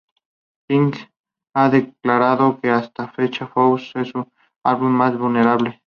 Pink 0.67 0.95
ha 1.53 1.69
declarado 1.69 2.59
que 2.59 2.71
hasta 2.71 3.03
la 3.05 3.11
fecha 3.11 3.45
"Funhouse" 3.45 3.91
es 3.99 4.07
su 4.09 4.27
álbum 4.63 4.89
más 4.89 5.15
vulnerable. 5.15 5.79